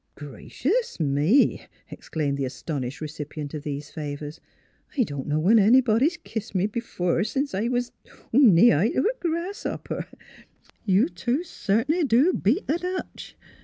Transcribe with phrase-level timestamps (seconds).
[0.15, 4.41] "Gracious me!" exclaimed the astonished recipient of these favors."
[4.97, 7.91] I don't know when anybody's kissed me b'fore sence I was
[8.33, 10.05] knee high NEIGHBORS 79 t' a grasshopper..
[10.87, 13.35] You two cert'nly do beat the Dutch.